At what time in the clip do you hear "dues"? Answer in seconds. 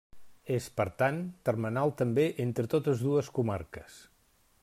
3.09-3.31